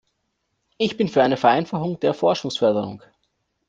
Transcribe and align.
Ich 0.79 0.97
bin 0.97 1.09
für 1.09 1.21
eine 1.21 1.37
Vereinfachung 1.37 1.99
der 1.99 2.15
Forschungsförderung. 2.15 3.03